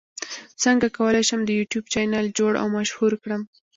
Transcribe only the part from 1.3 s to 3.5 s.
د یوټیوب چینل جوړ او مشهور کړم